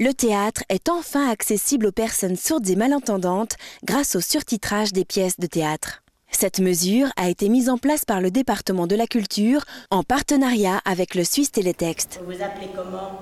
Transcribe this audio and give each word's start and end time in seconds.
Le 0.00 0.14
théâtre 0.14 0.62
est 0.68 0.88
enfin 0.88 1.28
accessible 1.28 1.86
aux 1.86 1.92
personnes 1.92 2.36
sourdes 2.36 2.68
et 2.70 2.76
malentendantes 2.76 3.56
grâce 3.84 4.16
au 4.16 4.20
surtitrage 4.20 4.92
des 4.92 5.04
pièces 5.04 5.38
de 5.38 5.46
théâtre. 5.46 6.02
Cette 6.30 6.60
mesure 6.60 7.08
a 7.16 7.28
été 7.28 7.48
mise 7.48 7.68
en 7.68 7.78
place 7.78 8.04
par 8.04 8.20
le 8.20 8.30
département 8.30 8.86
de 8.86 8.94
la 8.94 9.06
culture 9.06 9.64
en 9.90 10.02
partenariat 10.02 10.80
avec 10.84 11.14
le 11.14 11.24
Suisse 11.24 11.52
Télétexte. 11.52 12.20
Vous 12.22 12.32
vous 12.32 12.42
appelez 12.42 12.68
comment? 12.74 13.18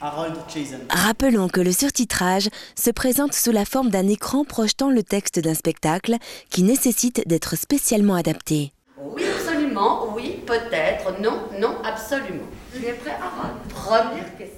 Rappelons 0.00 1.48
que 1.48 1.60
le 1.60 1.72
surtitrage 1.72 2.48
se 2.76 2.90
présente 2.90 3.32
sous 3.32 3.50
la 3.50 3.64
forme 3.64 3.90
d'un 3.90 4.06
écran 4.08 4.44
projetant 4.44 4.90
le 4.90 5.02
texte 5.02 5.38
d'un 5.40 5.54
spectacle 5.54 6.16
qui 6.50 6.62
nécessite 6.62 7.26
d'être 7.26 7.56
spécialement 7.56 8.14
adapté. 8.14 8.72
Oui, 9.00 9.22
absolument, 9.24 10.14
oui, 10.14 10.40
peut-être, 10.46 11.20
non, 11.20 11.40
non, 11.58 11.76
absolument. 11.84 12.46
Je 12.74 12.78
suis 12.78 12.92
prêt, 12.94 13.16
Harold? 13.20 13.56
Première 13.68 14.36
question. 14.36 14.54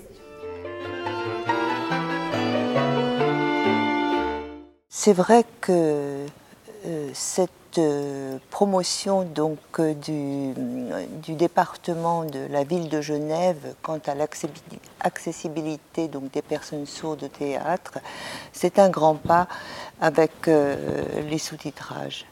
C'est 4.89 5.13
vrai 5.15 5.45
que 5.61 6.27
euh, 6.87 7.09
cette 7.15 7.51
promotion 8.51 9.23
donc 9.23 9.59
euh, 9.79 9.95
du, 9.95 11.35
département 11.35 12.25
de 12.25 12.47
la 12.51 12.65
ville 12.65 12.89
de 12.89 13.01
Genève 13.01 13.75
quant 13.83 14.01
à 14.07 14.15
l'accessibilité 14.15 16.09
donc 16.09 16.31
des 16.33 16.43
personnes 16.43 16.87
sourdes 16.87 17.25
au 17.25 17.29
théâtre, 17.29 17.99
c'est 18.53 18.79
un 18.79 18.91
grand 18.91 19.15
pas 19.15 19.47
avec 20.01 20.47
les 20.47 21.39
sous-titrages. 21.39 22.27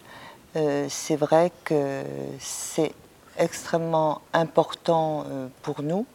c'est 0.88 1.16
vrai 1.16 1.52
que 1.64 2.02
c'est 2.40 2.92
extrêmement 3.38 4.20
important 4.32 5.24
pour 5.62 5.82
nous 5.82 6.06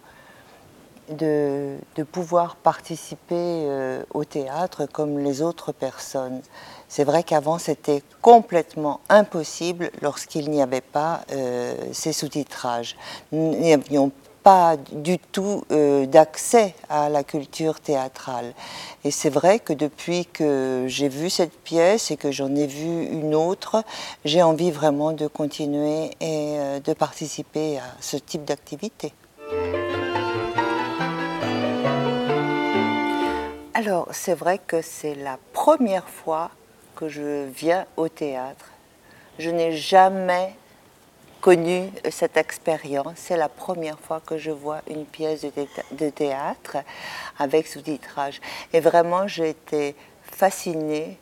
de, 1.09 1.77
pouvoir 2.11 2.55
participer 2.55 3.67
au 4.13 4.23
théâtre 4.23 4.85
comme 4.85 5.19
les 5.19 5.41
autres 5.41 5.71
personnes. 5.71 6.41
C'est 6.95 7.05
vrai 7.05 7.23
qu'avant 7.23 7.57
c'était 7.57 8.03
complètement 8.21 8.99
impossible 9.09 9.89
lorsqu'il 10.03 10.51
n'y 10.51 10.61
avait 10.61 10.79
pas 10.79 11.21
euh, 11.31 11.75
ces 11.91 12.13
sous-titrages. 12.13 12.95
Nous 13.31 13.59
n'avions 13.59 14.11
pas 14.43 14.77
du 14.91 15.17
tout 15.17 15.63
euh, 15.71 16.05
d'accès 16.05 16.75
à 16.89 17.09
la 17.09 17.23
culture 17.23 17.79
théâtrale. 17.79 18.53
Et 19.03 19.09
c'est 19.09 19.31
vrai 19.31 19.57
que 19.57 19.73
depuis 19.73 20.27
que 20.27 20.85
j'ai 20.87 21.09
vu 21.09 21.31
cette 21.31 21.57
pièce 21.63 22.11
et 22.11 22.15
que 22.15 22.31
j'en 22.31 22.53
ai 22.55 22.67
vu 22.67 23.05
une 23.07 23.33
autre, 23.33 23.83
j'ai 24.23 24.43
envie 24.43 24.69
vraiment 24.69 25.13
de 25.13 25.25
continuer 25.25 26.11
et 26.21 26.59
euh, 26.59 26.79
de 26.79 26.93
participer 26.93 27.79
à 27.79 27.85
ce 28.01 28.17
type 28.17 28.45
d'activité. 28.45 29.13
Alors, 33.75 34.07
c'est 34.11 34.35
vrai 34.35 34.59
que 34.59 34.83
c'est 34.83 35.15
la 35.15 35.39
première 35.51 36.07
fois 36.07 36.51
que 36.95 37.09
je 37.09 37.45
viens 37.45 37.87
au 37.97 38.07
théâtre. 38.07 38.69
Je 39.39 39.49
n'ai 39.49 39.75
jamais 39.75 40.53
connu 41.41 41.89
cette 42.11 42.37
expérience. 42.37 43.15
C'est 43.15 43.35
la 43.35 43.49
première 43.49 43.99
fois 43.99 44.21
que 44.23 44.37
je 44.37 44.51
vois 44.51 44.81
une 44.87 45.05
pièce 45.05 45.43
de 45.91 46.09
théâtre 46.11 46.77
avec 47.39 47.65
sous-titrage. 47.65 48.41
Et 48.73 48.79
vraiment, 48.79 49.27
j'ai 49.27 49.49
été 49.49 49.95
fascinée. 50.21 51.17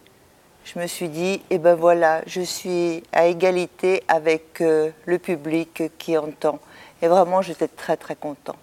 Je 0.65 0.77
me 0.77 0.88
suis 0.88 1.08
dit, 1.08 1.41
eh 1.52 1.58
ben 1.58 1.75
voilà, 1.75 2.21
je 2.27 2.41
suis 2.41 3.02
à 3.13 3.27
égalité 3.27 4.03
avec 4.09 4.59
euh, 4.59 4.91
le 5.05 5.19
public 5.19 5.83
qui 5.97 6.17
entend. 6.17 6.59
Et 7.02 7.08
vraiment, 7.08 7.41
j'étais 7.41 7.69
très 7.69 7.95
très 7.95 8.17
content. 8.17 8.58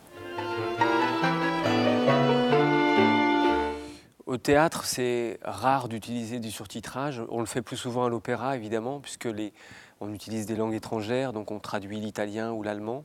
Au 4.39 4.41
théâtre, 4.41 4.85
c'est 4.85 5.41
rare 5.43 5.89
d'utiliser 5.89 6.39
du 6.39 6.53
surtitrage. 6.53 7.21
On 7.29 7.41
le 7.41 7.47
fait 7.47 7.61
plus 7.61 7.77
souvent 7.77 8.05
à 8.05 8.09
l'opéra, 8.09 8.55
évidemment, 8.55 9.01
puisque 9.01 9.25
les, 9.25 9.53
on 10.01 10.15
utilise 10.15 10.47
des 10.47 10.55
langues 10.55 10.75
étrangères, 10.75 11.33
donc 11.33 11.51
on 11.51 11.59
traduit 11.59 11.99
l'italien 11.99 12.53
ou 12.53 12.63
l'allemand. 12.63 13.05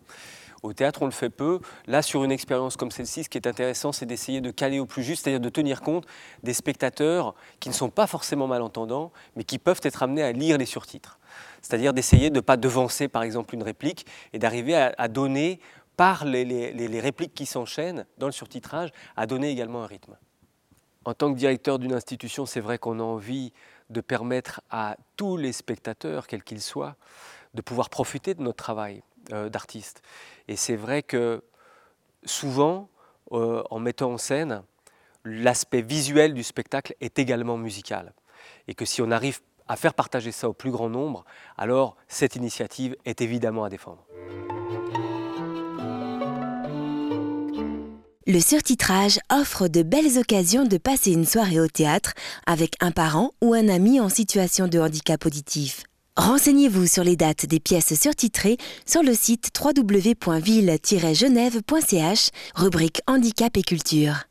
Au 0.61 0.73
théâtre, 0.73 1.01
on 1.01 1.05
le 1.05 1.11
fait 1.11 1.31
peu. 1.31 1.59
Là, 1.87 2.03
sur 2.03 2.23
une 2.23 2.31
expérience 2.31 2.77
comme 2.77 2.91
celle-ci, 2.91 3.23
ce 3.23 3.29
qui 3.29 3.39
est 3.39 3.47
intéressant, 3.47 3.91
c'est 3.91 4.05
d'essayer 4.05 4.41
de 4.41 4.51
caler 4.51 4.77
au 4.77 4.85
plus 4.85 5.01
juste, 5.01 5.23
c'est-à-dire 5.23 5.39
de 5.39 5.49
tenir 5.49 5.81
compte 5.81 6.05
des 6.43 6.53
spectateurs 6.53 7.33
qui 7.59 7.67
ne 7.67 7.73
sont 7.73 7.89
pas 7.89 8.05
forcément 8.05 8.45
malentendants, 8.45 9.11
mais 9.35 9.43
qui 9.43 9.57
peuvent 9.57 9.81
être 9.81 10.03
amenés 10.03 10.21
à 10.21 10.33
lire 10.33 10.59
les 10.59 10.67
surtitres. 10.67 11.17
C'est-à-dire 11.63 11.93
d'essayer 11.93 12.29
de 12.29 12.35
ne 12.35 12.41
pas 12.41 12.57
devancer, 12.57 13.07
par 13.07 13.23
exemple, 13.23 13.55
une 13.55 13.63
réplique 13.63 14.05
et 14.33 14.37
d'arriver 14.37 14.75
à, 14.75 15.07
donner, 15.07 15.59
par 15.97 16.25
les, 16.25 16.45
les 16.45 16.99
répliques 16.99 17.33
qui 17.33 17.47
s'enchaînent 17.47 18.05
dans 18.19 18.27
le 18.27 18.31
surtitrage, 18.31 18.91
à 19.15 19.25
donner 19.25 19.49
également 19.49 19.83
un 19.83 19.87
rythme. 19.87 20.15
En 21.05 21.13
tant 21.13 21.33
que 21.33 21.37
directeur 21.37 21.79
d'une 21.79 21.93
institution, 21.93 22.45
c'est 22.45 22.61
vrai 22.61 22.77
qu'on 22.77 22.99
a 22.99 23.03
envie 23.03 23.51
de 23.89 24.01
permettre 24.01 24.61
à 24.69 24.97
tous 25.17 25.37
les 25.37 25.51
spectateurs, 25.51 26.27
quels 26.27 26.43
qu'ils 26.43 26.61
soient, 26.61 26.95
de 27.53 27.61
pouvoir 27.61 27.89
profiter 27.89 28.33
de 28.33 28.41
notre 28.41 28.57
travail 28.57 29.03
euh, 29.31 29.49
d'artiste. 29.49 30.01
Et 30.47 30.55
c'est 30.55 30.75
vrai 30.75 31.03
que 31.03 31.43
souvent, 32.23 32.89
euh, 33.31 33.63
en 33.69 33.79
mettant 33.79 34.11
en 34.11 34.17
scène, 34.17 34.63
l'aspect 35.25 35.81
visuel 35.81 36.33
du 36.33 36.43
spectacle 36.43 36.95
est 37.01 37.19
également 37.19 37.57
musical. 37.57 38.13
Et 38.67 38.73
que 38.73 38.85
si 38.85 39.01
on 39.01 39.11
arrive 39.11 39.39
à 39.67 39.75
faire 39.75 39.93
partager 39.93 40.31
ça 40.31 40.49
au 40.49 40.53
plus 40.53 40.71
grand 40.71 40.89
nombre, 40.89 41.25
alors 41.57 41.95
cette 42.07 42.35
initiative 42.35 42.95
est 43.05 43.21
évidemment 43.21 43.63
à 43.63 43.69
défendre. 43.69 44.05
Le 48.25 48.39
surtitrage 48.39 49.19
offre 49.29 49.67
de 49.67 49.83
belles 49.83 50.17
occasions 50.17 50.63
de 50.63 50.77
passer 50.77 51.11
une 51.11 51.25
soirée 51.25 51.59
au 51.59 51.67
théâtre 51.67 52.13
avec 52.47 52.75
un 52.79 52.91
parent 52.91 53.31
ou 53.41 53.53
un 53.53 53.67
ami 53.67 53.99
en 53.99 54.07
situation 54.07 54.69
de 54.69 54.79
handicap 54.79 55.25
auditif. 55.25 55.83
Renseignez-vous 56.15 56.87
sur 56.87 57.03
les 57.03 57.17
dates 57.17 57.45
des 57.45 57.59
pièces 57.59 57.99
surtitrées 57.99 58.55
sur 58.85 59.03
le 59.03 59.13
site 59.13 59.49
www.ville-genève.ch, 59.61 62.29
rubrique 62.55 63.01
Handicap 63.07 63.57
et 63.57 63.63
Culture. 63.63 64.23